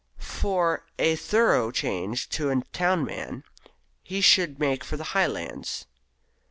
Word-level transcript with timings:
For 0.17 0.87
a 0.97 1.15
thorough 1.15 1.69
change 1.69 2.27
to 2.29 2.49
a 2.49 2.59
town 2.73 3.05
man, 3.05 3.43
he 4.01 4.19
should 4.19 4.59
make 4.59 4.83
for 4.83 4.97
the 4.97 5.03
Highlands. 5.13 5.85